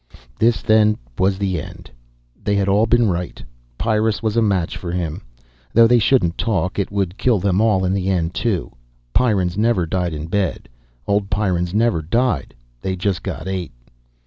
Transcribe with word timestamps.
This, 0.39 0.63
then, 0.63 0.97
was 1.19 1.37
the 1.37 1.61
end. 1.61 1.91
They 2.43 2.55
had 2.55 2.67
all 2.67 2.87
been 2.87 3.07
right, 3.07 3.39
Pyrrus 3.77 4.23
was 4.23 4.35
a 4.35 4.41
match 4.41 4.75
for 4.75 4.91
him. 4.91 5.21
Though 5.75 5.85
they 5.85 5.99
shouldn't 5.99 6.39
talk. 6.39 6.79
It 6.79 6.89
would 6.91 7.19
kill 7.19 7.37
them 7.37 7.61
all 7.61 7.85
in 7.85 7.93
the 7.93 8.09
end, 8.09 8.33
too. 8.33 8.71
Pyrrans 9.13 9.59
never 9.59 9.85
died 9.85 10.13
in 10.15 10.25
bed. 10.25 10.67
Old 11.05 11.29
Pyrrans 11.29 11.75
never 11.75 12.01
died, 12.01 12.55
they 12.81 12.95
just 12.95 13.21
got 13.21 13.47
et. 13.47 13.69